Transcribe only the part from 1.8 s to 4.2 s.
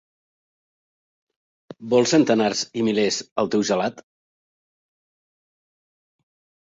Vols centenars i milers al teu gelat?